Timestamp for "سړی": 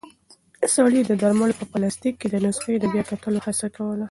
0.75-1.01